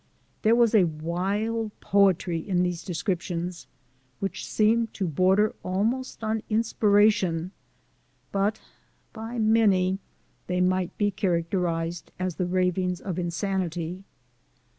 There 0.41 0.55
was 0.55 0.73
a 0.73 0.85
wild 0.85 1.79
poetry 1.79 2.39
in 2.39 2.63
these 2.63 2.83
descrip 2.83 3.21
tions 3.21 3.67
which 4.19 4.47
seemed 4.47 4.95
to 4.95 5.07
border 5.07 5.53
almost 5.61 6.23
on 6.23 6.41
inspiration, 6.49 7.51
but 8.31 8.59
by 9.13 9.37
many 9.37 9.99
they 10.47 10.59
might 10.59 10.97
be 10.97 11.11
characterized 11.11 12.11
as 12.17 12.37
the 12.37 12.47
ravings 12.47 12.99
of 12.99 13.19
insanity. 13.19 14.03